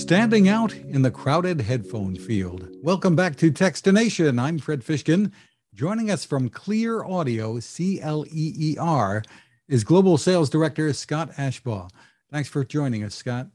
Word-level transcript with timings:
Standing 0.00 0.48
out 0.48 0.74
in 0.74 1.02
the 1.02 1.10
crowded 1.10 1.60
headphone 1.60 2.16
field. 2.16 2.66
Welcome 2.82 3.14
back 3.14 3.36
to 3.36 3.52
Techstination. 3.52 4.40
I'm 4.40 4.58
Fred 4.58 4.80
Fishkin. 4.80 5.30
Joining 5.74 6.10
us 6.10 6.24
from 6.24 6.48
Cleer 6.48 7.04
Audio, 7.04 7.60
C 7.60 8.00
L 8.00 8.24
E 8.32 8.54
E 8.58 8.76
R, 8.80 9.22
is 9.68 9.84
Global 9.84 10.16
Sales 10.16 10.48
Director 10.48 10.90
Scott 10.94 11.32
Ashbaugh. 11.32 11.90
Thanks 12.32 12.48
for 12.48 12.64
joining 12.64 13.04
us, 13.04 13.14
Scott. 13.14 13.48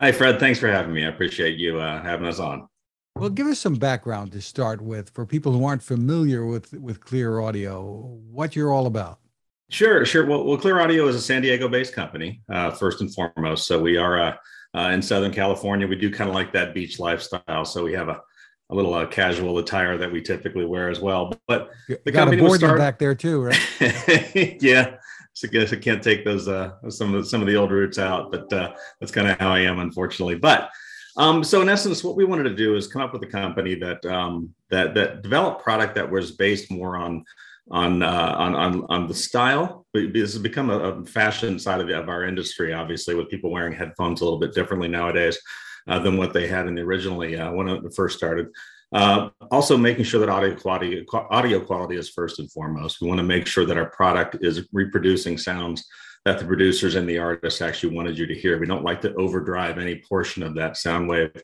Hi, 0.00 0.12
Fred. 0.12 0.40
Thanks 0.40 0.58
for 0.58 0.66
having 0.66 0.94
me. 0.94 1.04
I 1.04 1.08
appreciate 1.08 1.58
you 1.58 1.78
uh, 1.78 2.02
having 2.02 2.26
us 2.26 2.38
on. 2.38 2.66
Well, 3.14 3.28
give 3.28 3.46
us 3.46 3.58
some 3.58 3.74
background 3.74 4.32
to 4.32 4.40
start 4.40 4.80
with 4.80 5.10
for 5.10 5.26
people 5.26 5.52
who 5.52 5.66
aren't 5.66 5.82
familiar 5.82 6.46
with, 6.46 6.72
with 6.72 7.00
Cleer 7.00 7.38
Audio, 7.38 8.18
what 8.30 8.56
you're 8.56 8.72
all 8.72 8.86
about. 8.86 9.18
Sure, 9.68 10.06
sure. 10.06 10.24
Well, 10.24 10.44
well 10.44 10.56
Cleer 10.56 10.80
Audio 10.80 11.06
is 11.06 11.16
a 11.16 11.20
San 11.20 11.42
Diego 11.42 11.68
based 11.68 11.92
company, 11.92 12.40
uh, 12.48 12.70
first 12.70 13.02
and 13.02 13.14
foremost. 13.14 13.66
So 13.66 13.78
we 13.78 13.98
are 13.98 14.18
uh, 14.18 14.36
uh, 14.74 14.90
in 14.92 15.02
Southern 15.02 15.32
California. 15.32 15.86
We 15.86 15.96
do 15.96 16.10
kind 16.10 16.28
of 16.28 16.34
like 16.34 16.52
that 16.52 16.74
beach 16.74 16.98
lifestyle. 16.98 17.64
So 17.64 17.84
we 17.84 17.92
have 17.92 18.08
a, 18.08 18.20
a 18.70 18.74
little 18.74 18.94
uh, 18.94 19.06
casual 19.06 19.58
attire 19.58 19.98
that 19.98 20.10
we 20.10 20.22
typically 20.22 20.64
wear 20.64 20.88
as 20.88 21.00
well. 21.00 21.34
But 21.46 21.70
the 21.88 22.10
Got 22.10 22.24
company 22.24 22.42
a 22.42 22.44
board 22.46 22.60
start... 22.60 22.78
back 22.78 22.98
there 22.98 23.14
too, 23.14 23.42
right? 23.42 23.60
yeah. 24.62 24.96
So 25.34 25.48
I 25.48 25.50
guess 25.50 25.72
I 25.72 25.76
can't 25.76 26.02
take 26.02 26.24
those 26.24 26.46
uh, 26.46 26.72
some 26.90 27.14
of 27.14 27.22
the, 27.22 27.28
some 27.28 27.40
of 27.40 27.46
the 27.46 27.56
old 27.56 27.70
roots 27.70 27.98
out, 27.98 28.30
but 28.30 28.52
uh, 28.52 28.74
that's 29.00 29.12
kind 29.12 29.28
of 29.28 29.38
how 29.38 29.50
I 29.50 29.60
am, 29.60 29.78
unfortunately. 29.78 30.34
But 30.34 30.70
um, 31.16 31.44
so 31.44 31.60
in 31.62 31.68
essence, 31.68 32.04
what 32.04 32.16
we 32.16 32.24
wanted 32.24 32.44
to 32.44 32.54
do 32.54 32.74
is 32.74 32.86
come 32.86 33.02
up 33.02 33.12
with 33.12 33.22
a 33.22 33.26
company 33.26 33.74
that 33.76 34.04
um, 34.06 34.54
that 34.70 34.94
that 34.94 35.22
developed 35.22 35.62
product 35.62 35.94
that 35.94 36.10
was 36.10 36.32
based 36.32 36.70
more 36.70 36.96
on 36.96 37.24
on 37.70 38.02
uh, 38.02 38.34
on, 38.36 38.54
on 38.54 38.86
on 38.88 39.06
the 39.06 39.14
style. 39.14 39.86
This 39.94 40.32
has 40.32 40.38
become 40.38 40.70
a, 40.70 40.78
a 40.78 41.04
fashion 41.04 41.58
side 41.58 41.80
of, 41.80 41.86
the, 41.86 41.98
of, 41.98 42.08
our 42.08 42.24
industry, 42.24 42.72
obviously, 42.72 43.14
with 43.14 43.28
people 43.28 43.50
wearing 43.50 43.72
headphones 43.72 44.20
a 44.20 44.24
little 44.24 44.38
bit 44.38 44.54
differently 44.54 44.88
nowadays 44.88 45.38
uh, 45.86 45.98
than 45.98 46.16
what 46.16 46.32
they 46.32 46.46
had 46.46 46.66
in 46.66 46.74
the 46.74 46.82
originally 46.82 47.36
uh, 47.36 47.52
when 47.52 47.68
it 47.68 47.82
first 47.94 48.16
started. 48.16 48.48
Uh, 48.92 49.30
also, 49.50 49.76
making 49.76 50.04
sure 50.04 50.20
that 50.20 50.28
audio 50.28 50.54
quality 50.54 51.04
audio 51.30 51.60
quality 51.60 51.96
is 51.96 52.10
first 52.10 52.38
and 52.40 52.50
foremost. 52.52 53.00
We 53.00 53.08
want 53.08 53.18
to 53.18 53.24
make 53.24 53.46
sure 53.46 53.64
that 53.64 53.78
our 53.78 53.90
product 53.90 54.38
is 54.40 54.68
reproducing 54.72 55.38
sounds 55.38 55.86
that 56.24 56.38
the 56.38 56.44
producers 56.44 56.94
and 56.94 57.08
the 57.08 57.18
artists 57.18 57.60
actually 57.60 57.96
wanted 57.96 58.16
you 58.16 58.26
to 58.26 58.34
hear. 58.34 58.58
We 58.58 58.66
don't 58.66 58.84
like 58.84 59.00
to 59.02 59.14
overdrive 59.14 59.78
any 59.78 60.02
portion 60.08 60.42
of 60.42 60.54
that 60.54 60.76
sound 60.76 61.08
wave 61.08 61.42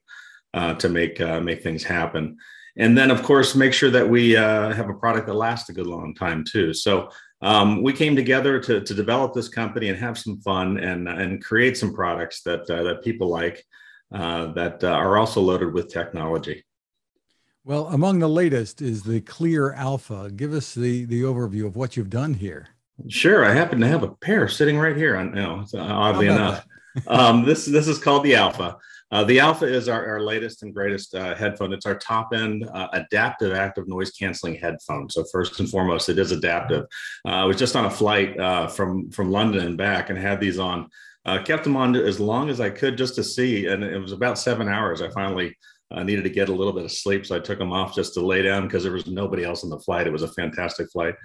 uh, 0.54 0.74
to 0.74 0.88
make 0.88 1.20
uh, 1.20 1.40
make 1.40 1.62
things 1.62 1.84
happen 1.84 2.36
and 2.78 2.96
then 2.96 3.10
of 3.10 3.22
course 3.22 3.54
make 3.54 3.72
sure 3.72 3.90
that 3.90 4.08
we 4.08 4.36
uh, 4.36 4.72
have 4.72 4.88
a 4.88 4.94
product 4.94 5.26
that 5.26 5.34
lasts 5.34 5.68
a 5.68 5.72
good 5.72 5.86
long 5.86 6.14
time 6.14 6.44
too. 6.44 6.72
So 6.72 7.10
um, 7.42 7.82
we 7.82 7.92
came 7.92 8.16
together 8.16 8.58
to, 8.60 8.80
to 8.80 8.94
develop 8.94 9.34
this 9.34 9.48
company 9.48 9.88
and 9.90 9.98
have 9.98 10.16
some 10.18 10.40
fun 10.40 10.78
and, 10.78 11.08
and 11.08 11.44
create 11.44 11.76
some 11.76 11.92
products 11.92 12.42
that, 12.42 12.68
uh, 12.70 12.82
that 12.84 13.04
people 13.04 13.28
like 13.28 13.64
uh, 14.12 14.52
that 14.52 14.82
uh, 14.82 14.88
are 14.88 15.18
also 15.18 15.40
loaded 15.40 15.72
with 15.74 15.92
technology. 15.92 16.64
Well 17.64 17.88
among 17.88 18.20
the 18.20 18.28
latest 18.28 18.80
is 18.80 19.02
the 19.02 19.20
Cleer 19.20 19.72
alpha. 19.72 20.30
Give 20.34 20.54
us 20.54 20.74
the, 20.74 21.04
the 21.04 21.22
overview 21.22 21.66
of 21.66 21.76
what 21.76 21.96
you've 21.96 22.10
done 22.10 22.34
here. 22.34 22.68
Sure. 23.08 23.44
I 23.44 23.52
happen 23.52 23.80
to 23.80 23.86
have 23.86 24.02
a 24.02 24.08
pair 24.08 24.48
sitting 24.48 24.78
right 24.78 24.96
here. 24.96 25.16
On 25.16 25.28
you 25.28 25.42
know, 25.42 25.64
oddly 25.74 26.26
enough. 26.26 26.66
um, 27.06 27.44
this, 27.44 27.66
this 27.66 27.86
is 27.86 27.98
called 27.98 28.24
the 28.24 28.34
alpha 28.34 28.76
uh, 29.10 29.24
the 29.24 29.40
Alpha 29.40 29.66
is 29.66 29.88
our, 29.88 30.06
our 30.06 30.20
latest 30.20 30.62
and 30.62 30.74
greatest 30.74 31.14
uh, 31.14 31.34
headphone. 31.34 31.72
It's 31.72 31.86
our 31.86 31.96
top 31.98 32.34
end 32.34 32.68
uh, 32.72 32.88
adaptive 32.92 33.54
active 33.54 33.88
noise 33.88 34.10
canceling 34.10 34.54
headphone. 34.54 35.08
So 35.08 35.24
first 35.32 35.58
and 35.60 35.68
foremost, 35.68 36.08
it 36.08 36.18
is 36.18 36.32
adaptive. 36.32 36.84
Uh, 37.26 37.30
I 37.30 37.44
was 37.44 37.56
just 37.56 37.76
on 37.76 37.86
a 37.86 37.90
flight 37.90 38.38
uh, 38.38 38.66
from 38.66 39.10
from 39.10 39.30
London 39.30 39.66
and 39.66 39.78
back, 39.78 40.10
and 40.10 40.18
had 40.18 40.40
these 40.40 40.58
on. 40.58 40.88
Uh, 41.26 41.42
kept 41.42 41.62
them 41.64 41.76
on 41.76 41.94
as 41.94 42.18
long 42.18 42.48
as 42.48 42.58
I 42.58 42.70
could 42.70 42.96
just 42.96 43.14
to 43.16 43.24
see, 43.24 43.66
and 43.66 43.84
it 43.84 43.98
was 43.98 44.12
about 44.12 44.38
seven 44.38 44.66
hours. 44.66 45.02
I 45.02 45.10
finally 45.10 45.54
needed 46.02 46.22
to 46.22 46.30
get 46.30 46.48
a 46.48 46.54
little 46.54 46.72
bit 46.72 46.84
of 46.84 46.92
sleep, 46.92 47.26
so 47.26 47.36
I 47.36 47.40
took 47.40 47.58
them 47.58 47.72
off 47.72 47.94
just 47.94 48.14
to 48.14 48.24
lay 48.24 48.40
down 48.40 48.62
because 48.62 48.82
there 48.82 48.92
was 48.92 49.06
nobody 49.06 49.44
else 49.44 49.62
on 49.62 49.68
the 49.68 49.80
flight. 49.80 50.06
It 50.06 50.12
was 50.12 50.22
a 50.22 50.28
fantastic 50.28 50.90
flight, 50.90 51.16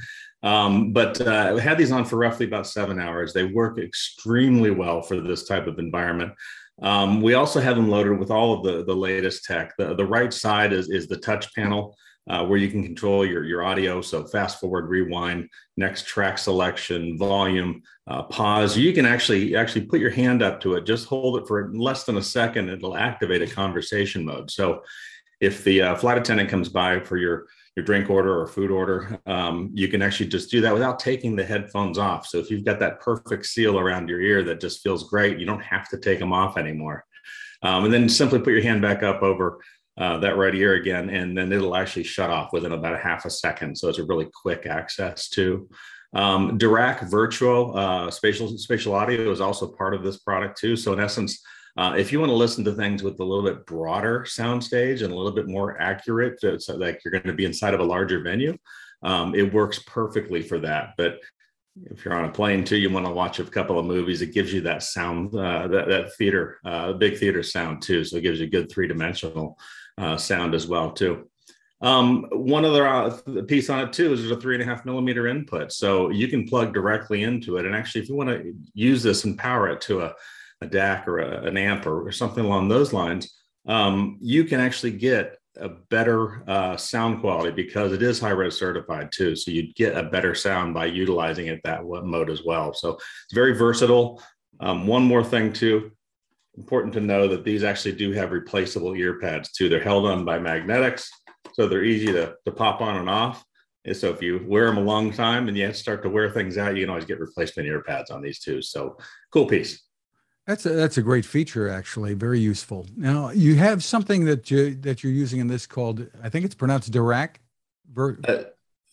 um, 0.41 0.91
but 0.91 1.21
uh, 1.21 1.55
I 1.57 1.61
had 1.61 1.77
these 1.77 1.91
on 1.91 2.03
for 2.03 2.17
roughly 2.17 2.45
about 2.45 2.67
seven 2.67 2.99
hours. 2.99 3.33
They 3.33 3.45
work 3.45 3.79
extremely 3.79 4.71
well 4.71 5.01
for 5.01 5.21
this 5.21 5.45
type 5.45 5.67
of 5.67 5.79
environment. 5.79 6.33
Um, 6.81 7.21
we 7.21 7.35
also 7.35 7.61
have 7.61 7.75
them 7.75 7.89
loaded 7.89 8.19
with 8.19 8.31
all 8.31 8.53
of 8.53 8.63
the, 8.63 8.83
the 8.83 8.95
latest 8.95 9.45
tech. 9.45 9.73
The, 9.77 9.95
the 9.95 10.05
right 10.05 10.33
side 10.33 10.73
is, 10.73 10.89
is 10.89 11.07
the 11.07 11.17
touch 11.17 11.53
panel 11.53 11.95
uh, 12.29 12.45
where 12.45 12.57
you 12.57 12.69
can 12.69 12.83
control 12.83 13.25
your, 13.25 13.43
your 13.43 13.63
audio. 13.63 14.01
So 14.01 14.25
fast 14.25 14.59
forward, 14.59 14.89
rewind, 14.89 15.49
next 15.77 16.07
track 16.07 16.37
selection, 16.37 17.17
volume, 17.17 17.83
uh, 18.07 18.23
pause. 18.23 18.77
You 18.77 18.93
can 18.93 19.05
actually 19.05 19.55
actually 19.55 19.85
put 19.85 19.99
your 19.99 20.09
hand 20.09 20.41
up 20.41 20.61
to 20.61 20.75
it. 20.75 20.85
Just 20.85 21.07
hold 21.07 21.37
it 21.37 21.47
for 21.47 21.71
less 21.73 22.05
than 22.05 22.17
a 22.17 22.23
second. 22.23 22.69
It'll 22.69 22.97
activate 22.97 23.41
a 23.41 23.47
conversation 23.47 24.25
mode. 24.25 24.49
So 24.49 24.83
if 25.41 25.63
the 25.63 25.81
uh, 25.81 25.95
flight 25.95 26.17
attendant 26.17 26.49
comes 26.49 26.69
by 26.69 27.01
for 27.01 27.17
your 27.17 27.47
your 27.75 27.85
drink 27.85 28.09
order 28.09 28.39
or 28.39 28.47
food 28.47 28.71
order, 28.71 29.19
um, 29.25 29.71
you 29.73 29.87
can 29.87 30.01
actually 30.01 30.29
just 30.29 30.51
do 30.51 30.61
that 30.61 30.73
without 30.73 30.99
taking 30.99 31.35
the 31.35 31.43
headphones 31.43 31.97
off. 31.97 32.27
So 32.27 32.37
if 32.37 32.51
you've 32.51 32.65
got 32.65 32.79
that 32.79 32.99
perfect 32.99 33.45
seal 33.45 33.79
around 33.79 34.09
your 34.09 34.21
ear 34.21 34.43
that 34.43 34.61
just 34.61 34.81
feels 34.81 35.09
great, 35.09 35.39
you 35.39 35.45
don't 35.45 35.63
have 35.63 35.89
to 35.89 35.97
take 35.97 36.19
them 36.19 36.33
off 36.33 36.57
anymore. 36.57 37.05
Um, 37.63 37.85
and 37.85 37.93
then 37.93 38.09
simply 38.09 38.39
put 38.39 38.53
your 38.53 38.61
hand 38.61 38.81
back 38.81 39.03
up 39.03 39.23
over 39.23 39.59
uh, 39.97 40.17
that 40.19 40.37
right 40.37 40.55
ear 40.55 40.73
again, 40.73 41.09
and 41.09 41.37
then 41.37 41.51
it'll 41.51 41.75
actually 41.75 42.03
shut 42.03 42.29
off 42.29 42.51
within 42.51 42.73
about 42.73 42.95
a 42.95 42.97
half 42.97 43.25
a 43.25 43.29
second. 43.29 43.77
So 43.77 43.89
it's 43.89 43.99
a 43.99 44.05
really 44.05 44.27
quick 44.33 44.65
access 44.65 45.29
to. 45.29 45.69
Um, 46.13 46.57
Dirac 46.59 47.09
Virtual 47.09 47.77
uh, 47.77 48.11
spatial 48.11 48.57
spatial 48.57 48.93
audio 48.93 49.31
is 49.31 49.41
also 49.41 49.67
part 49.67 49.93
of 49.93 50.03
this 50.03 50.19
product 50.19 50.59
too. 50.59 50.75
So 50.75 50.93
in 50.93 50.99
essence, 50.99 51.41
uh, 51.77 51.95
if 51.97 52.11
you 52.11 52.19
want 52.19 52.29
to 52.29 52.35
listen 52.35 52.63
to 52.63 52.73
things 52.73 53.01
with 53.01 53.19
a 53.19 53.23
little 53.23 53.43
bit 53.43 53.65
broader 53.65 54.21
soundstage 54.27 55.01
and 55.01 55.11
a 55.11 55.15
little 55.15 55.31
bit 55.31 55.47
more 55.47 55.79
accurate, 55.81 56.39
so, 56.39 56.57
so 56.57 56.75
like 56.75 57.01
you're 57.03 57.11
going 57.11 57.23
to 57.23 57.33
be 57.33 57.45
inside 57.45 57.73
of 57.73 57.79
a 57.79 57.83
larger 57.83 58.21
venue, 58.21 58.55
um, 59.01 59.33
it 59.33 59.53
works 59.53 59.79
perfectly 59.87 60.41
for 60.41 60.59
that. 60.59 60.93
But 60.97 61.19
if 61.89 62.05
you're 62.05 62.13
on 62.13 62.25
a 62.25 62.31
plane 62.31 62.63
too, 62.63 62.77
you 62.77 62.91
want 62.91 63.07
to 63.07 63.11
watch 63.11 63.39
a 63.39 63.43
couple 63.43 63.79
of 63.79 63.85
movies. 63.85 64.21
It 64.21 64.33
gives 64.33 64.53
you 64.53 64.61
that 64.61 64.83
sound, 64.83 65.35
uh, 65.35 65.67
that, 65.67 65.87
that 65.87 66.13
theater, 66.15 66.59
uh, 66.63 66.93
big 66.93 67.17
theater 67.17 67.41
sound 67.41 67.81
too. 67.81 68.03
So 68.03 68.17
it 68.17 68.21
gives 68.21 68.39
you 68.39 68.45
a 68.45 68.49
good 68.49 68.71
three 68.71 68.87
dimensional 68.87 69.57
uh, 69.97 70.17
sound 70.17 70.53
as 70.53 70.67
well 70.67 70.91
too. 70.91 71.27
Um, 71.81 72.27
one 72.31 72.63
other 72.63 72.87
uh, 72.87 73.19
piece 73.45 73.69
on 73.69 73.81
it 73.81 73.91
too 73.91 74.13
is 74.13 74.21
there's 74.21 74.31
a 74.31 74.39
three 74.39 74.55
and 74.55 74.63
a 74.63 74.65
half 74.65 74.85
millimeter 74.85 75.27
input, 75.27 75.73
so 75.73 76.11
you 76.11 76.29
can 76.29 76.47
plug 76.47 76.73
directly 76.73 77.23
into 77.23 77.57
it. 77.57 77.65
And 77.65 77.75
actually, 77.75 78.01
if 78.01 78.09
you 78.09 78.15
want 78.15 78.29
to 78.29 78.53
use 78.73 79.03
this 79.03 79.25
and 79.25 79.37
power 79.37 79.67
it 79.67 79.81
to 79.81 79.99
a 80.01 80.13
a 80.63 80.67
DAC 80.67 81.07
or 81.07 81.19
a, 81.19 81.43
an 81.43 81.57
amp 81.57 81.85
or, 81.85 82.07
or, 82.07 82.11
something 82.11 82.43
along 82.43 82.67
those 82.67 82.93
lines, 82.93 83.33
um, 83.67 84.17
you 84.21 84.43
can 84.45 84.59
actually 84.59 84.91
get 84.91 85.37
a 85.57 85.69
better 85.69 86.43
uh, 86.49 86.75
sound 86.75 87.21
quality 87.21 87.51
because 87.51 87.91
it 87.91 88.01
is 88.01 88.19
high 88.19 88.31
res 88.31 88.57
certified 88.57 89.11
too. 89.11 89.35
So 89.35 89.51
you'd 89.51 89.75
get 89.75 89.95
a 89.95 90.03
better 90.03 90.33
sound 90.33 90.73
by 90.73 90.85
utilizing 90.85 91.47
it 91.47 91.61
that 91.63 91.83
mode 91.85 92.29
as 92.29 92.43
well. 92.43 92.73
So 92.73 92.93
it's 92.93 93.33
very 93.33 93.55
versatile. 93.55 94.21
Um, 94.59 94.87
one 94.87 95.03
more 95.03 95.23
thing 95.23 95.53
too, 95.53 95.91
important 96.57 96.93
to 96.93 97.01
know 97.01 97.27
that 97.27 97.43
these 97.43 97.63
actually 97.63 97.95
do 97.95 98.11
have 98.11 98.31
replaceable 98.31 98.95
ear 98.95 99.19
pads 99.19 99.51
too. 99.51 99.69
They're 99.69 99.83
held 99.83 100.05
on 100.05 100.25
by 100.25 100.39
magnetics, 100.39 101.09
so 101.53 101.67
they're 101.67 101.83
easy 101.83 102.11
to, 102.13 102.35
to 102.45 102.51
pop 102.51 102.81
on 102.81 102.97
and 102.97 103.09
off. 103.09 103.43
And 103.85 103.95
so 103.95 104.09
if 104.09 104.21
you 104.21 104.45
wear 104.47 104.67
them 104.67 104.77
a 104.77 104.81
long 104.81 105.11
time 105.11 105.47
and 105.47 105.57
you 105.57 105.73
start 105.73 106.03
to 106.03 106.09
wear 106.09 106.29
things 106.31 106.57
out, 106.57 106.75
you 106.75 106.83
can 106.83 106.89
always 106.89 107.05
get 107.05 107.19
replacement 107.19 107.67
ear 107.67 107.81
pads 107.81 108.11
on 108.11 108.21
these 108.21 108.39
too. 108.39 108.61
So 108.61 108.97
cool 109.31 109.45
piece. 109.45 109.83
That's 110.45 110.65
a, 110.65 110.69
that's 110.69 110.97
a 110.97 111.01
great 111.01 111.25
feature, 111.25 111.69
actually, 111.69 112.15
very 112.15 112.39
useful. 112.39 112.85
Now 112.97 113.29
you 113.31 113.55
have 113.55 113.83
something 113.83 114.25
that 114.25 114.51
you 114.51 114.75
that 114.75 115.03
you're 115.03 115.13
using 115.13 115.39
in 115.39 115.47
this 115.47 115.65
called 115.65 116.05
I 116.21 116.29
think 116.29 116.43
it's 116.45 116.55
pronounced 116.55 116.91
Dirac. 116.91 117.35
Ver- 117.91 118.19
uh, 118.27 118.43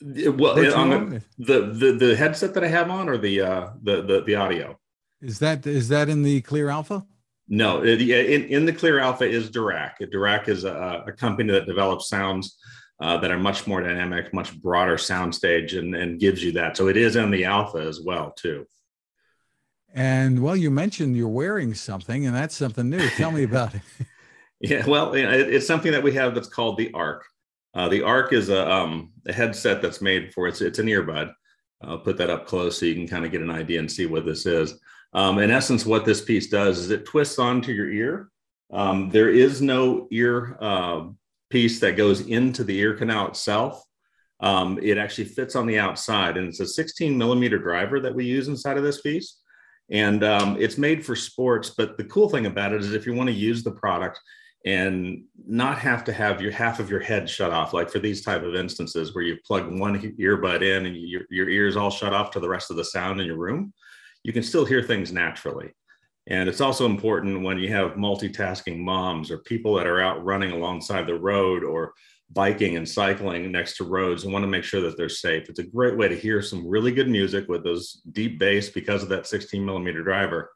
well, 0.02 0.54
the, 0.54 1.22
the, 1.38 1.60
the 1.60 1.92
the 1.92 2.16
headset 2.16 2.54
that 2.54 2.64
I 2.64 2.68
have 2.68 2.90
on, 2.90 3.08
or 3.08 3.18
the 3.18 3.40
uh, 3.40 3.70
the 3.82 4.02
the 4.02 4.22
the 4.22 4.34
audio. 4.34 4.78
Is 5.20 5.38
that 5.40 5.66
is 5.66 5.88
that 5.88 6.08
in 6.08 6.22
the 6.22 6.40
Cleer 6.42 6.70
Alpha? 6.70 7.04
No, 7.48 7.82
in, 7.82 8.00
in 8.00 8.64
the 8.64 8.72
Cleer 8.72 9.00
Alpha 9.00 9.24
is 9.24 9.50
Dirac. 9.50 9.94
Dirac 10.00 10.48
is 10.48 10.64
a, 10.64 11.02
a 11.06 11.12
company 11.12 11.52
that 11.52 11.66
develops 11.66 12.08
sounds 12.08 12.56
uh, 13.00 13.16
that 13.18 13.30
are 13.32 13.38
much 13.38 13.66
more 13.66 13.82
dynamic, 13.82 14.32
much 14.32 14.56
broader 14.62 14.96
soundstage, 14.96 15.76
and 15.76 15.94
and 15.94 16.20
gives 16.20 16.44
you 16.44 16.52
that. 16.52 16.76
So 16.76 16.88
it 16.88 16.96
is 16.96 17.16
in 17.16 17.30
the 17.30 17.44
Alpha 17.44 17.78
as 17.78 18.00
well, 18.00 18.32
too. 18.36 18.66
And 19.94 20.42
well, 20.42 20.56
you 20.56 20.70
mentioned 20.70 21.16
you're 21.16 21.28
wearing 21.28 21.74
something, 21.74 22.26
and 22.26 22.34
that's 22.34 22.54
something 22.54 22.88
new. 22.88 23.08
Tell 23.10 23.32
me 23.32 23.42
about 23.42 23.74
it. 23.74 23.82
yeah, 24.60 24.86
well, 24.86 25.12
it's 25.14 25.66
something 25.66 25.92
that 25.92 26.02
we 26.02 26.12
have 26.12 26.34
that's 26.34 26.48
called 26.48 26.76
the 26.76 26.92
Arc. 26.92 27.24
Uh, 27.74 27.88
the 27.88 28.02
Arc 28.02 28.32
is 28.32 28.48
a, 28.48 28.70
um, 28.70 29.12
a 29.26 29.32
headset 29.32 29.82
that's 29.82 30.00
made 30.00 30.32
for 30.32 30.46
it's 30.46 30.60
it's 30.60 30.78
an 30.78 30.86
earbud. 30.86 31.32
I'll 31.82 31.98
put 31.98 32.18
that 32.18 32.30
up 32.30 32.46
close 32.46 32.78
so 32.78 32.86
you 32.86 32.94
can 32.94 33.08
kind 33.08 33.24
of 33.24 33.32
get 33.32 33.40
an 33.40 33.50
idea 33.50 33.78
and 33.78 33.90
see 33.90 34.06
what 34.06 34.26
this 34.26 34.46
is. 34.46 34.78
Um, 35.12 35.38
in 35.38 35.50
essence, 35.50 35.86
what 35.86 36.04
this 36.04 36.20
piece 36.20 36.48
does 36.48 36.78
is 36.78 36.90
it 36.90 37.06
twists 37.06 37.38
onto 37.38 37.72
your 37.72 37.90
ear. 37.90 38.28
Um, 38.72 39.08
there 39.10 39.30
is 39.30 39.60
no 39.60 40.06
ear 40.12 40.56
uh, 40.60 41.06
piece 41.48 41.80
that 41.80 41.96
goes 41.96 42.20
into 42.20 42.62
the 42.62 42.78
ear 42.78 42.94
canal 42.94 43.28
itself. 43.28 43.82
Um, 44.38 44.78
it 44.80 44.98
actually 44.98 45.24
fits 45.24 45.56
on 45.56 45.66
the 45.66 45.78
outside, 45.78 46.36
and 46.36 46.48
it's 46.48 46.60
a 46.60 46.66
16 46.66 47.16
millimeter 47.16 47.58
driver 47.58 47.98
that 48.00 48.14
we 48.14 48.24
use 48.24 48.46
inside 48.46 48.76
of 48.76 48.84
this 48.84 49.00
piece 49.00 49.39
And 49.90 50.22
um, 50.22 50.56
it's 50.60 50.78
made 50.78 51.04
for 51.04 51.16
sports. 51.16 51.70
But 51.70 51.96
the 51.96 52.04
cool 52.04 52.28
thing 52.28 52.46
about 52.46 52.72
it 52.72 52.80
is 52.80 52.92
if 52.92 53.06
you 53.06 53.14
want 53.14 53.28
to 53.28 53.34
use 53.34 53.62
the 53.62 53.72
product 53.72 54.20
and 54.64 55.24
not 55.46 55.78
have 55.78 56.04
to 56.04 56.12
have 56.12 56.40
your 56.40 56.52
half 56.52 56.80
of 56.80 56.90
your 56.90 57.00
head 57.00 57.28
shut 57.28 57.50
off, 57.50 57.72
like 57.72 57.90
for 57.90 57.98
these 57.98 58.22
type 58.22 58.42
of 58.42 58.54
instances 58.54 59.14
where 59.14 59.24
you 59.24 59.36
plug 59.46 59.66
one 59.78 59.98
earbud 60.18 60.62
in 60.62 60.86
and 60.86 60.96
your, 60.96 61.22
your 61.30 61.48
ears 61.48 61.76
all 61.76 61.90
shut 61.90 62.12
off 62.12 62.30
to 62.30 62.40
the 62.40 62.48
rest 62.48 62.70
of 62.70 62.76
the 62.76 62.84
sound 62.84 63.20
in 63.20 63.26
your 63.26 63.38
room, 63.38 63.72
you 64.22 64.32
can 64.32 64.42
still 64.42 64.64
hear 64.64 64.82
things 64.82 65.12
naturally. 65.12 65.72
And 66.26 66.48
it's 66.48 66.60
also 66.60 66.86
important 66.86 67.42
when 67.42 67.58
you 67.58 67.70
have 67.72 67.92
multitasking 67.92 68.78
moms 68.78 69.30
or 69.30 69.38
people 69.38 69.74
that 69.74 69.86
are 69.86 70.00
out 70.00 70.24
running 70.24 70.52
alongside 70.52 71.06
the 71.06 71.18
road 71.18 71.64
or 71.64 71.94
biking 72.32 72.76
and 72.76 72.88
cycling 72.88 73.50
next 73.50 73.76
to 73.76 73.84
roads 73.84 74.24
and 74.24 74.32
want 74.32 74.42
to 74.42 74.48
make 74.48 74.64
sure 74.64 74.80
that 74.80 74.96
they're 74.96 75.08
safe. 75.08 75.48
It's 75.48 75.58
a 75.58 75.64
great 75.64 75.96
way 75.96 76.08
to 76.08 76.16
hear 76.16 76.40
some 76.42 76.66
really 76.66 76.92
good 76.92 77.08
music 77.08 77.48
with 77.48 77.64
those 77.64 78.00
deep 78.12 78.38
bass 78.38 78.68
because 78.68 79.02
of 79.02 79.08
that 79.08 79.26
16 79.26 79.64
millimeter 79.64 80.02
driver. 80.02 80.52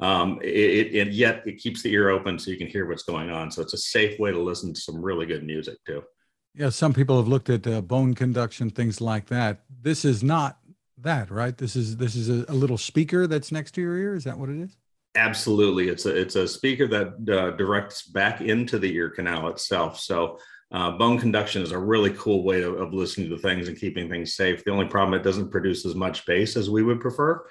Um, 0.00 0.40
it, 0.42 0.94
it, 0.94 1.08
yet 1.12 1.42
it 1.46 1.58
keeps 1.58 1.82
the 1.82 1.92
ear 1.92 2.08
open 2.08 2.38
so 2.38 2.50
you 2.50 2.56
can 2.56 2.66
hear 2.66 2.88
what's 2.88 3.02
going 3.02 3.30
on. 3.30 3.50
So 3.50 3.62
it's 3.62 3.74
a 3.74 3.78
safe 3.78 4.18
way 4.18 4.32
to 4.32 4.40
listen 4.40 4.72
to 4.72 4.80
some 4.80 5.02
really 5.02 5.26
good 5.26 5.44
music 5.44 5.78
too. 5.86 6.02
Yeah, 6.54 6.70
some 6.70 6.92
people 6.92 7.16
have 7.18 7.28
looked 7.28 7.50
at 7.50 7.66
uh, 7.66 7.80
bone 7.80 8.14
conduction, 8.14 8.70
things 8.70 9.00
like 9.00 9.26
that. 9.26 9.60
This 9.82 10.04
is 10.04 10.22
not 10.22 10.58
that, 10.98 11.30
right? 11.30 11.56
This 11.56 11.76
is 11.76 11.96
this 11.96 12.14
is 12.14 12.28
a, 12.28 12.44
a, 12.50 12.54
little 12.54 12.76
speaker 12.76 13.26
that's 13.26 13.50
next 13.50 13.72
to 13.72 13.80
your 13.80 13.96
ear. 13.96 14.14
Is 14.14 14.24
that 14.24 14.38
what 14.38 14.50
it 14.50 14.60
is? 14.60 14.76
Absolutely, 15.14 15.88
it's 15.88 16.04
a 16.04 16.14
it's 16.14 16.36
a 16.36 16.46
speaker 16.46 16.86
that 16.88 17.34
uh, 17.34 17.56
directs 17.56 18.02
back 18.02 18.42
into 18.42 18.78
the 18.78 18.94
ear 18.94 19.08
canal 19.08 19.48
itself. 19.48 19.98
So 19.98 20.38
uh, 20.72 20.90
bone 20.92 21.18
conduction 21.18 21.62
is 21.62 21.72
a 21.72 21.78
really 21.78 22.10
cool 22.14 22.44
way 22.44 22.62
of, 22.62 22.80
of, 22.80 22.94
listening 22.94 23.28
to 23.28 23.36
things 23.36 23.68
and 23.68 23.78
keeping 23.78 24.08
things 24.08 24.34
safe. 24.34 24.64
The 24.64 24.70
only 24.70 24.86
problem, 24.86 25.18
it 25.18 25.22
doesn't 25.22 25.50
produce 25.50 25.84
as 25.84 25.94
much 25.94 26.24
bass 26.24 26.56
as 26.56 26.70
we 26.70 26.82
would 26.82 27.00
prefer. 27.00 27.44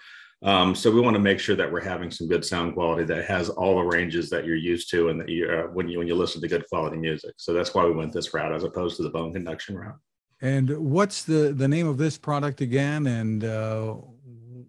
Um, 0.44 0.74
so 0.74 0.90
we 0.90 1.02
want 1.02 1.14
to 1.16 1.22
make 1.22 1.40
sure 1.40 1.56
that 1.56 1.72
we're 1.72 1.82
having 1.82 2.10
some 2.10 2.28
good 2.28 2.44
sound 2.44 2.74
quality 2.74 3.04
that 3.04 3.26
has 3.26 3.50
all 3.50 3.76
the 3.76 3.84
ranges 3.84 4.28
that 4.32 4.44
you're 4.44 4.56
used 4.56 4.90
to 4.90 5.10
and 5.10 5.20
that 5.20 5.30
you 5.30 5.48
uh, 5.48 5.68
when 5.68 5.88
you 5.88 6.00
when 6.00 6.08
you 6.08 6.16
listen 6.16 6.42
to 6.42 6.48
good 6.48 6.68
quality 6.68 6.98
music. 6.98 7.36
So 7.38 7.54
that's 7.54 7.76
why 7.76 7.86
we 7.86 7.92
went 7.92 8.12
this 8.12 8.34
route 8.34 8.52
as 8.52 8.64
opposed 8.64 8.98
to 8.98 9.04
the 9.04 9.12
bone 9.12 9.34
conduction 9.34 9.78
route. 9.78 10.00
And 10.42 10.76
what's 10.80 11.24
the 11.24 11.54
the 11.56 11.68
name 11.68 11.88
of 11.88 12.00
this 12.00 12.18
product 12.18 12.60
again? 12.60 13.06
And 13.06 13.44
uh, 13.44 13.98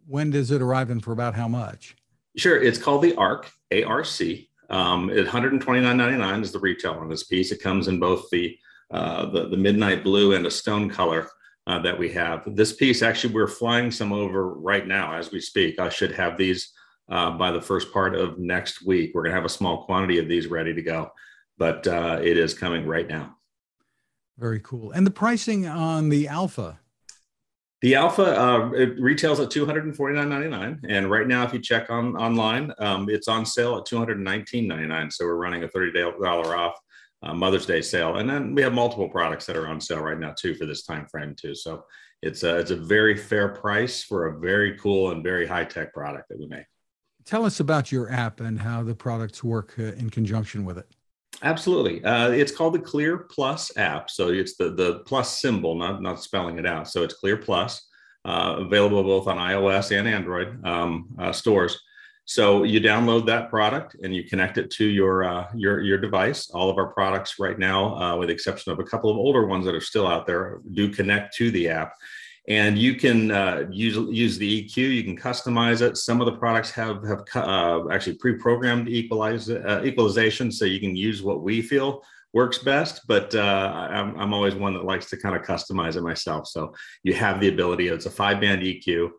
when 0.06 0.31
does 0.31 0.50
it 0.50 0.60
arrive 0.60 0.90
and 0.90 1.02
for 1.02 1.12
about 1.12 1.34
how 1.34 1.49
much? 1.49 1.96
Sure, 2.37 2.62
it's 2.62 2.76
called 2.76 3.00
the 3.00 3.14
ARC 3.14 3.50
ARC. 3.87 4.06
Um, 4.70 5.11
at 5.11 5.26
129.99 5.26 6.43
is 6.43 6.53
the 6.53 6.59
retail 6.59 6.94
on 6.94 7.09
this 7.09 7.25
piece. 7.25 7.53
It 7.53 7.62
comes 7.62 7.88
in 7.88 8.00
both 8.00 8.29
the, 8.31 8.56
uh, 8.91 9.26
the, 9.26 9.49
the 9.49 9.56
midnight 9.56 10.03
blue 10.03 10.35
and 10.35 10.47
a 10.47 10.50
stone 10.50 10.88
color 10.88 11.29
uh, 11.67 11.79
that 11.81 11.99
we 11.99 12.11
have. 12.11 12.43
This 12.47 12.73
piece, 12.73 13.03
actually, 13.03 13.35
we're 13.35 13.47
flying 13.47 13.91
some 13.91 14.12
over 14.12 14.55
right 14.55 14.87
now 14.87 15.14
as 15.14 15.31
we 15.31 15.41
speak. 15.41 15.79
I 15.79 15.88
should 15.88 16.12
have 16.12 16.37
these 16.37 16.73
uh, 17.09 17.31
by 17.32 17.50
the 17.53 17.61
first 17.61 17.93
part 17.93 18.14
of 18.14 18.38
next 18.38 18.85
week. 18.85 19.12
We're 19.14 19.23
going 19.23 19.32
to 19.32 19.37
have 19.37 19.44
a 19.44 19.50
small 19.50 19.85
quantity 19.85 20.19
of 20.19 20.29
these 20.29 20.47
ready 20.47 20.75
to 20.75 20.82
go, 20.82 21.11
but 21.59 21.87
uh, 21.87 22.19
it 22.23 22.38
is 22.38 22.55
coming 22.55 22.87
right 22.87 23.06
now. 23.06 23.37
Very 24.38 24.61
cool. 24.61 24.93
And 24.93 25.06
the 25.06 25.11
pricing 25.11 25.67
on 25.67 26.09
the 26.09 26.26
Alpha 26.26 26.81
the 27.82 27.96
Alpha 27.96 28.40
uh, 28.40 28.69
retails 28.99 29.40
at 29.40 29.50
two 29.50 29.67
hundred 29.67 29.84
and 29.84 29.94
forty 29.94 30.14
nine 30.14 30.29
ninety 30.29 30.49
nine, 30.49 30.81
and 30.88 31.11
right 31.11 31.26
now, 31.26 31.43
if 31.44 31.52
you 31.52 31.61
check 31.61 31.90
on 31.90 32.17
online, 32.17 32.73
um, 32.79 33.08
it's 33.11 33.29
on 33.29 33.44
sale 33.44 33.76
at 33.76 33.87
two 33.87 33.99
hundred 33.99 34.20
nineteen 34.20 34.69
ninety 34.69 34.87
nine. 34.87 35.11
So 35.11 35.25
we're 35.25 35.37
running 35.37 35.64
a 35.64 35.69
thirty 35.69 35.93
dollar 35.93 36.56
off 36.56 36.75
uh, 37.23 37.34
Mother's 37.34 37.67
Day 37.67 37.82
sale, 37.82 38.17
and 38.17 38.31
then 38.31 38.55
we 38.55 38.62
have 38.62 38.73
multiple 38.73 39.08
products 39.08 39.46
that 39.46 39.56
are 39.56 39.67
on 39.67 39.81
sale 39.81 40.00
right 40.00 40.19
now 40.19 40.32
too 40.32 40.55
for 40.55 40.64
this 40.64 40.84
time 40.84 41.06
frame 41.06 41.34
too. 41.34 41.55
So 41.55 41.84
it's 42.23 42.44
a 42.44 42.58
it's 42.58 42.70
a 42.70 42.76
very 42.76 43.17
fair 43.17 43.49
price 43.49 44.05
for 44.05 44.28
a 44.28 44.38
very 44.38 44.78
cool 44.78 45.11
and 45.11 45.23
very 45.25 45.46
high 45.46 45.64
tech 45.64 45.93
product 45.93 46.28
that 46.28 46.38
we 46.38 46.46
make. 46.46 46.67
Tell 47.25 47.44
us 47.44 47.61
about 47.61 47.90
your 47.90 48.11
app 48.11 48.40
and 48.40 48.61
how 48.61 48.82
the 48.85 48.94
products 48.94 49.43
work 49.43 49.75
uh, 49.78 49.82
in 49.82 50.11
conjunction 50.11 50.64
with 50.64 50.78
it. 50.78 50.87
Absolutely. 51.43 52.05
Uh, 52.05 52.31
it's 52.31 52.53
called 52.53 52.75
the 52.75 52.79
Cleer 52.79 53.19
Plus 53.19 53.77
app. 53.77 54.11
So 54.11 54.29
it's 54.29 54.56
the, 54.56 54.71
the 54.71 55.00
plus 55.06 55.41
symbol, 55.41 55.75
not, 55.75 56.00
not 56.00 56.23
spelling 56.23 56.59
it 56.59 56.67
out. 56.67 56.89
So 56.89 57.03
it's 57.03 57.15
Cleer 57.15 57.37
Plus, 57.37 57.85
uh, 58.25 58.56
available 58.59 59.03
both 59.03 59.27
on 59.27 59.39
iOS 59.39 59.97
and 59.97 60.06
Android 60.06 60.65
um, 60.65 61.09
uh, 61.19 61.33
stores. 61.33 61.81
So 62.25 62.62
you 62.62 62.81
download 62.81 63.27
that 63.27 63.50
product 63.50 63.97
and 64.03 64.15
you 64.15 64.23
connect 64.23 64.56
it 64.56 64.71
to 64.73 64.85
your 64.85 65.25
uh, 65.25 65.49
your 65.56 65.81
your 65.81 65.99
device. 65.99 66.49
All 66.50 66.71
of 66.71 66.79
our 66.79 66.87
products 66.87 67.41
right 67.41 67.59
now, 67.59 67.97
uh, 67.97 68.17
with 68.17 68.29
the 68.29 68.33
exception 68.33 68.71
of 68.71 68.79
a 68.79 68.85
couple 68.85 69.11
of 69.11 69.17
older 69.17 69.45
ones 69.45 69.65
that 69.65 69.75
are 69.75 69.81
still 69.81 70.06
out 70.06 70.25
there, 70.25 70.61
do 70.73 70.88
connect 70.88 71.35
to 71.38 71.50
the 71.50 71.69
app 71.69 71.95
and 72.49 72.77
you 72.77 72.97
can 72.97 73.31
uh, 73.31 73.65
use 73.71 73.97
use 74.11 74.37
the 74.37 74.65
EQ. 74.65 74.77
You 74.77 75.05
can 75.05 75.17
customize 75.17 75.81
it. 75.81 75.97
Some 75.97 76.21
of 76.21 76.27
the 76.27 76.37
products 76.37 76.71
have 76.73 77.05
have 77.06 77.23
uh, 77.35 77.89
actually 77.91 78.17
pre-programmed 78.17 78.89
equalize 78.89 79.49
uh, 79.49 79.83
equalization, 79.85 80.50
so 80.50 80.65
you 80.65 80.81
can 80.81 80.97
use 80.97 81.23
what 81.23 81.43
we 81.43 81.62
feel 81.62 82.03
works 82.33 82.59
best. 82.59 83.06
But 83.06 83.35
uh, 83.35 83.89
I'm 83.91 84.19
I'm 84.19 84.35
always 84.35 84.55
one 84.55 84.75
that 84.75 84.85
likes 84.85 85.09
to 85.11 85.17
kind 85.17 85.37
of 85.37 85.43
customize 85.43 85.97
it 85.97 86.03
myself. 86.03 86.49
So 86.49 86.75
you 87.05 87.15
have 87.15 87.41
the 87.41 87.49
ability. 87.49 87.89
It's 87.89 88.06
a 88.06 88.11
five 88.11 88.41
band 88.41 88.62
EQ. 88.62 89.11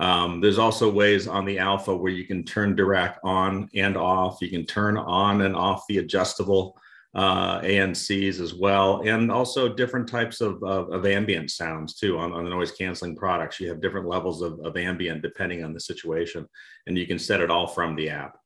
Um, 0.00 0.40
there's 0.40 0.58
also 0.58 0.90
ways 0.90 1.28
on 1.28 1.44
the 1.44 1.60
Alpha 1.60 1.94
where 1.96 2.10
you 2.10 2.24
can 2.24 2.42
turn 2.42 2.74
Dirac 2.74 3.18
on 3.22 3.68
and 3.74 3.96
off. 3.96 4.38
You 4.42 4.50
can 4.50 4.66
turn 4.66 4.96
on 4.96 5.42
and 5.42 5.54
off 5.54 5.84
the 5.88 5.98
adjustable 5.98 6.76
uh, 7.14 7.60
ANCs 7.60 8.40
as 8.40 8.54
well, 8.54 9.02
and 9.06 9.30
also 9.30 9.72
different 9.72 10.08
types 10.08 10.40
of, 10.40 10.62
of, 10.64 10.90
of 10.90 11.06
ambient 11.06 11.50
sounds 11.50 11.94
too 11.94 12.18
on, 12.18 12.32
on, 12.32 12.44
the 12.44 12.50
noise 12.50 12.72
canceling 12.72 13.14
products. 13.14 13.60
You 13.60 13.68
have 13.68 13.80
different 13.80 14.08
levels 14.08 14.42
of, 14.42 14.58
of 14.60 14.76
ambient 14.76 15.22
depending 15.22 15.62
on 15.62 15.72
the 15.72 15.80
situation, 15.80 16.48
and 16.86 16.98
you 16.98 17.06
can 17.06 17.18
set 17.18 17.40
it 17.40 17.50
all 17.50 17.68
from 17.68 17.94
the 17.94 18.10
app. 18.10 18.36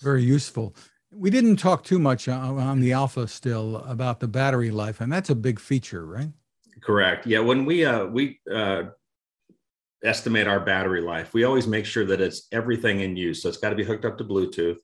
Very 0.00 0.24
useful. 0.24 0.74
We 1.12 1.30
didn't 1.30 1.56
talk 1.56 1.84
too 1.84 2.00
much 2.00 2.26
on 2.26 2.80
the 2.80 2.92
Alpha 2.92 3.28
still 3.28 3.76
about 3.76 4.18
the 4.18 4.28
battery 4.28 4.70
life, 4.70 5.00
and 5.00 5.12
that's 5.12 5.30
a 5.30 5.34
big 5.34 5.60
feature, 5.60 6.04
right? 6.04 6.30
Correct. 6.80 7.26
Yeah, 7.26 7.40
when 7.40 7.64
we 7.64 7.84
uh, 7.84 8.06
we 8.06 8.40
uh, 8.52 8.84
estimate 10.02 10.48
our 10.48 10.58
battery 10.58 11.00
life, 11.00 11.32
we 11.32 11.44
always 11.44 11.68
make 11.68 11.84
sure 11.84 12.04
that 12.06 12.20
it's 12.20 12.48
everything 12.50 13.00
in 13.00 13.14
use. 13.14 13.42
So 13.42 13.48
it's 13.48 13.58
got 13.58 13.70
to 13.70 13.76
be 13.76 13.84
hooked 13.84 14.04
up 14.04 14.18
to 14.18 14.24
Bluetooth 14.24 14.78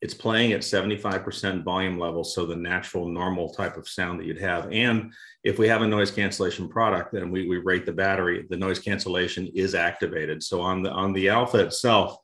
it's 0.00 0.14
playing 0.14 0.52
at 0.52 0.60
75% 0.60 1.62
volume 1.62 1.98
level 1.98 2.24
so 2.24 2.46
the 2.46 2.56
natural 2.56 3.06
normal 3.06 3.50
type 3.50 3.76
of 3.76 3.88
sound 3.88 4.18
that 4.18 4.26
you'd 4.26 4.40
have. 4.40 4.70
And 4.72 5.12
if 5.44 5.58
we 5.58 5.68
have 5.68 5.82
a 5.82 5.86
noise 5.86 6.10
cancellation 6.10 6.68
product 6.68 7.12
then 7.12 7.30
we, 7.30 7.46
we 7.46 7.58
rate 7.58 7.86
the 7.86 7.92
battery 7.92 8.46
the 8.48 8.56
noise 8.56 8.78
cancellation 8.78 9.48
is 9.54 9.74
activated. 9.74 10.42
So 10.42 10.60
on 10.60 10.82
the 10.82 10.90
on 10.90 11.12
the 11.12 11.28
alpha 11.28 11.58
itself 11.58 12.16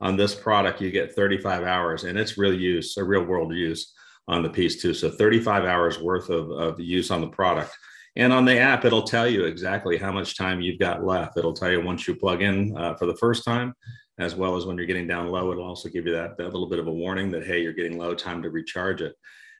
on 0.00 0.16
this 0.16 0.34
product 0.34 0.80
you 0.80 0.90
get 0.90 1.14
35 1.14 1.64
hours 1.64 2.04
and 2.04 2.18
it's 2.18 2.38
real 2.38 2.54
use 2.54 2.96
a 2.96 3.04
real 3.04 3.24
world 3.24 3.52
use 3.54 3.92
on 4.28 4.42
the 4.42 4.50
piece 4.50 4.80
too. 4.80 4.94
So 4.94 5.10
35 5.10 5.64
hours 5.64 6.00
worth 6.00 6.30
of, 6.30 6.50
of 6.50 6.80
use 6.80 7.10
on 7.10 7.20
the 7.20 7.28
product. 7.28 7.76
And 8.16 8.32
on 8.32 8.44
the 8.44 8.58
app 8.58 8.84
it'll 8.84 9.02
tell 9.02 9.26
you 9.26 9.44
exactly 9.44 9.96
how 9.96 10.12
much 10.12 10.38
time 10.38 10.60
you've 10.60 10.78
got 10.78 11.04
left. 11.04 11.36
It'll 11.36 11.52
tell 11.52 11.70
you 11.70 11.82
once 11.82 12.06
you 12.06 12.14
plug 12.14 12.42
in 12.42 12.76
uh, 12.76 12.94
for 12.94 13.06
the 13.06 13.16
first 13.16 13.44
time 13.44 13.74
as 14.18 14.34
well 14.34 14.56
as 14.56 14.64
when 14.64 14.76
you're 14.76 14.86
getting 14.86 15.06
down 15.06 15.28
low, 15.28 15.50
it'll 15.50 15.66
also 15.66 15.88
give 15.88 16.06
you 16.06 16.12
that, 16.12 16.36
that 16.36 16.52
little 16.52 16.68
bit 16.68 16.78
of 16.78 16.86
a 16.86 16.92
warning 16.92 17.30
that, 17.30 17.46
hey, 17.46 17.62
you're 17.62 17.72
getting 17.72 17.98
low, 17.98 18.14
time 18.14 18.42
to 18.42 18.50
recharge 18.50 19.00
it. 19.00 19.14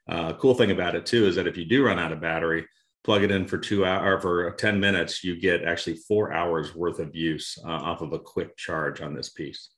Uh, 0.09 0.33
cool 0.35 0.55
thing 0.55 0.71
about 0.71 0.95
it 0.95 1.07
too 1.07 1.27
is 1.27 1.35
that 1.35 1.47
if 1.47 1.57
you 1.57 1.65
do 1.65 1.85
run 1.85 1.99
out 1.99 2.13
of 2.13 2.21
battery, 2.21 2.67
plug 3.03 3.23
it 3.23 3.31
in 3.31 3.47
for 3.47 3.59
two 3.59 3.85
hours 3.85 4.23
for 4.23 4.51
10 4.53 4.79
minutes, 4.79 5.25
you 5.25 5.39
get 5.39 5.65
actually 5.65 5.97
four 5.97 6.33
hours 6.33 6.75
worth 6.75 6.99
of 6.99 7.15
use 7.15 7.59
uh, 7.65 7.69
off 7.69 8.01
of 8.01 8.13
a 8.13 8.19
quick 8.19 8.57
charge 8.57 9.01
on 9.01 9.15
this 9.15 9.31
piece. 9.31 9.71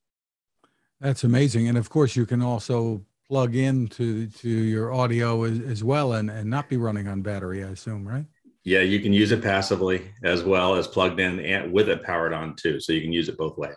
That's 1.00 1.25
amazing. 1.25 1.68
And 1.68 1.78
of 1.78 1.90
course, 1.90 2.16
you 2.16 2.26
can 2.26 2.42
also 2.42 3.04
plug 3.28 3.56
into 3.56 4.28
to 4.28 4.49
your 4.49 4.92
audio 4.92 5.45
as, 5.45 5.59
as 5.61 5.85
well 5.85 6.12
and, 6.14 6.30
and 6.30 6.49
not 6.49 6.68
be 6.68 6.76
running 6.76 7.09
on 7.09 7.23
battery, 7.23 7.64
I 7.64 7.68
assume, 7.68 8.06
right? 8.06 8.25
Yeah, 8.64 8.80
you 8.80 9.00
can 9.00 9.12
use 9.12 9.33
it 9.33 9.42
passively 9.42 10.11
as 10.25 10.42
well 10.42 10.75
as 10.75 10.88
plugged 10.88 11.21
in 11.21 11.40
and 11.40 11.73
with 11.73 11.88
it 11.88 12.02
powered 12.02 12.33
on 12.33 12.56
too. 12.56 12.80
So 12.80 12.92
you 12.92 13.00
can 13.00 13.12
use 13.12 13.28
it 13.28 13.38
both 13.38 13.56
ways. 13.59 13.76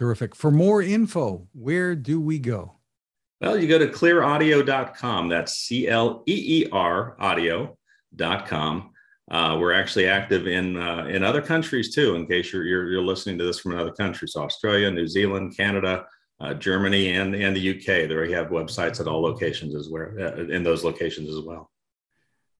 Terrific. 0.00 0.34
For 0.34 0.50
more 0.50 0.80
info, 0.80 1.46
where 1.52 1.94
do 1.94 2.22
we 2.22 2.38
go? 2.38 2.76
Well, 3.42 3.58
you 3.58 3.68
go 3.68 3.78
to 3.78 3.86
cleeraudio.com. 3.86 5.28
That's 5.28 5.56
C 5.56 5.88
L 5.88 6.22
E 6.26 6.62
E 6.62 6.68
R 6.72 7.16
audio.com. 7.20 8.92
Uh, 9.30 9.56
we're 9.60 9.74
actually 9.74 10.06
active 10.06 10.46
in 10.46 10.78
uh, 10.78 11.04
in 11.04 11.22
other 11.22 11.42
countries 11.42 11.94
too. 11.94 12.14
In 12.14 12.26
case 12.26 12.50
you're, 12.50 12.64
you're, 12.64 12.90
you're 12.90 13.02
listening 13.02 13.36
to 13.40 13.44
this 13.44 13.60
from 13.60 13.72
another 13.72 13.92
country, 13.92 14.26
so 14.26 14.40
Australia, 14.40 14.90
New 14.90 15.06
Zealand, 15.06 15.54
Canada, 15.54 16.06
uh, 16.40 16.54
Germany, 16.54 17.10
and 17.16 17.34
and 17.34 17.54
the 17.54 17.76
UK. 17.76 18.08
There 18.08 18.22
we 18.22 18.32
have 18.32 18.46
websites 18.46 19.00
at 19.00 19.06
all 19.06 19.20
locations 19.20 19.74
as 19.74 19.90
well 19.90 20.08
uh, 20.18 20.46
in 20.46 20.62
those 20.62 20.82
locations 20.82 21.28
as 21.28 21.44
well. 21.44 21.70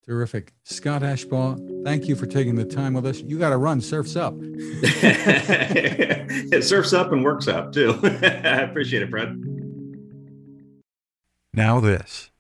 Terrific. 0.07 0.53
Scott 0.65 1.03
Ashbaugh, 1.03 1.85
thank 1.85 2.09
you 2.09 2.17
for 2.17 2.27
taking 2.27 2.55
the 2.57 2.65
time 2.65 2.95
with 2.95 3.07
us. 3.07 3.21
You 3.21 3.39
got 3.39 3.51
to 3.51 3.59
run, 3.59 3.81
surfs 3.81 4.17
up. 4.17 4.35
it 6.53 6.65
surfs 6.65 6.93
up 6.93 7.13
and 7.13 7.23
works 7.23 7.47
up 7.49 7.73
too. 7.73 7.99
I 8.03 8.63
appreciate 8.63 9.03
it, 9.03 9.11
Fred. 9.11 9.41
Now, 11.53 11.81
this. 11.81 12.31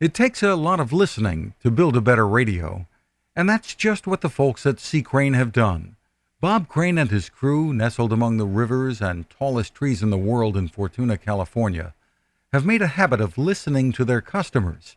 It 0.00 0.14
takes 0.14 0.42
a 0.42 0.54
lot 0.54 0.80
of 0.80 0.92
listening 0.92 1.54
to 1.62 1.70
build 1.70 1.96
a 1.96 2.00
better 2.00 2.28
radio, 2.28 2.86
and 3.34 3.48
that's 3.48 3.74
just 3.74 4.06
what 4.06 4.20
the 4.20 4.28
folks 4.28 4.66
at 4.66 4.78
C. 4.78 5.02
Crane 5.02 5.34
have 5.34 5.50
done. 5.50 5.96
Bob 6.40 6.68
Crane 6.68 6.98
and 6.98 7.10
his 7.10 7.28
crew, 7.28 7.72
nestled 7.74 8.12
among 8.12 8.36
the 8.36 8.46
rivers 8.46 9.00
and 9.00 9.28
tallest 9.28 9.74
trees 9.74 10.04
in 10.04 10.10
the 10.10 10.16
world 10.16 10.56
in 10.56 10.68
Fortuna, 10.68 11.18
California, 11.18 11.94
have 12.52 12.64
made 12.64 12.80
a 12.80 12.86
habit 12.86 13.20
of 13.20 13.36
listening 13.36 13.90
to 13.90 14.04
their 14.04 14.20
customers. 14.20 14.96